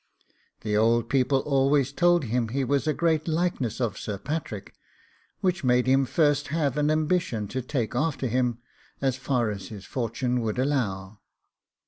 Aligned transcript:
The 0.61 0.75
old 0.75 1.09
people 1.09 1.41
always 1.41 1.91
told 1.93 2.23
him 2.23 2.47
he 2.49 2.63
was 2.63 2.87
a 2.87 2.91
great 2.95 3.27
likeness 3.27 3.79
of 3.79 3.99
Sir 3.99 4.17
Patrick, 4.17 4.73
which 5.41 5.63
made 5.63 5.85
him 5.85 6.07
first 6.07 6.47
have 6.47 6.75
an 6.75 6.89
ambition 6.89 7.47
to 7.49 7.61
take 7.61 7.93
after 7.93 8.25
him, 8.25 8.57
as 8.99 9.15
far 9.15 9.51
as 9.51 9.67
his 9.67 9.85
fortune 9.85 10.43
should 10.43 10.57
allow. 10.57 11.19